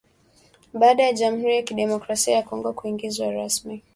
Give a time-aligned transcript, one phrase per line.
[0.73, 3.83] Baada ya Jamhuri ya Kidemokrasia ya Kongo kuingizwa rasmi